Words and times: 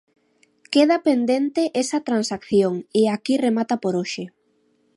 Queda 0.73 0.97
pendente 1.07 1.63
esa 1.83 1.99
transacción, 2.07 2.73
e 2.99 3.01
aquí 3.15 3.33
remata 3.47 3.75
por 3.83 3.93
hoxe. 3.99 4.25